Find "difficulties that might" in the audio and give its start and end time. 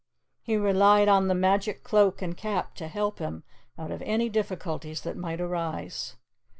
4.29-5.39